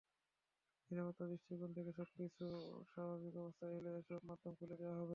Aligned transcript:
নিরাপত্তার 0.91 1.27
দৃষ্টিকোণ 1.31 1.69
থেকে 1.73 1.91
সবকিছু 1.99 2.45
স্বাভাবিক 2.91 3.33
অবস্থায় 3.37 3.73
এলে 3.77 3.91
এসব 3.99 4.21
মাধ্যম 4.29 4.53
খুলে 4.59 4.75
দেওয়া 4.77 4.95
হবে। 4.95 5.09